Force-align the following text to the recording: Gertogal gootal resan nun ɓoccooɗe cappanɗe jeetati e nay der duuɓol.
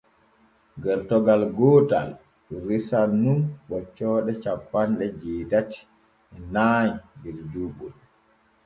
Gertogal 0.83 1.43
gootal 1.57 2.09
resan 2.65 3.09
nun 3.21 3.39
ɓoccooɗe 3.69 4.31
cappanɗe 4.43 5.05
jeetati 5.19 5.79
e 6.35 6.37
nay 6.53 6.87
der 7.21 7.37
duuɓol. 7.51 7.93